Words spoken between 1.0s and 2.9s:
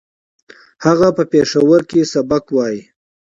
په پېښور کې سبق وايي